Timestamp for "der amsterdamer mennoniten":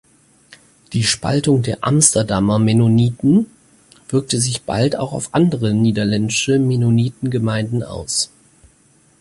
1.61-3.45